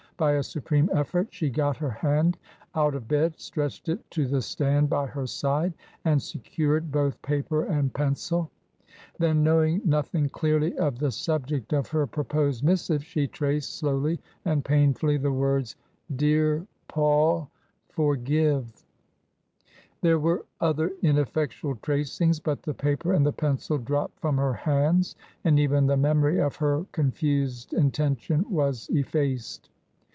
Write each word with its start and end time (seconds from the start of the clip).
By 0.17 0.33
a 0.33 0.43
supreme 0.43 0.87
effort 0.93 1.29
she 1.31 1.49
got 1.49 1.77
her 1.77 1.89
hand 1.89 2.37
out 2.75 2.93
of 2.93 3.07
bed, 3.07 3.39
stretched 3.39 3.89
it 3.89 4.07
to 4.11 4.27
the 4.27 4.43
stand 4.43 4.87
by 4.87 5.07
her 5.07 5.25
side, 5.25 5.73
and 6.05 6.21
secured 6.21 6.91
both 6.91 7.19
paper 7.23 7.63
and 7.63 7.91
pencil. 7.91 8.51
Then 9.17 9.41
knowing 9.43 9.81
nothing 9.83 10.29
clearly 10.29 10.77
of 10.77 10.99
the 10.99 11.09
subject 11.09 11.73
of 11.73 11.87
her 11.87 12.05
proposed 12.05 12.63
missive, 12.63 13.03
she 13.03 13.25
traced 13.25 13.75
slowly 13.79 14.19
and 14.45 14.63
painfully 14.63 15.17
the 15.17 15.31
words:— 15.31 15.75
"Dear 16.15 16.67
Paul" 16.87 17.49
Forgive" 17.89 18.85
There 20.03 20.19
were 20.19 20.45
other 20.59 20.91
ineffectual 21.01 21.77
tracings, 21.77 22.39
but 22.39 22.61
the 22.61 22.75
paper 22.75 23.13
and 23.13 23.25
the 23.25 23.33
pencil 23.33 23.79
dropped 23.79 24.19
from 24.19 24.37
her 24.37 24.53
hands, 24.53 25.15
and 25.43 25.59
even 25.59 25.87
the 25.87 25.97
memory 25.97 26.39
of 26.39 26.57
her 26.57 26.85
confused 26.91 27.73
intention 27.73 28.45
was 28.51 28.87
effaced. 28.93 29.69